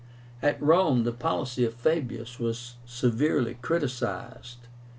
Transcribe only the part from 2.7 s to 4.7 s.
severely criticised.